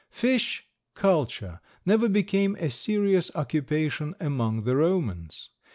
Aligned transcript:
Fish 0.09 0.65
culture 0.95 1.59
never 1.85 2.09
became 2.09 2.55
a 2.55 2.71
serious 2.71 3.29
occupation 3.35 4.15
among 4.19 4.63
the 4.63 4.75
Romans. 4.75 5.49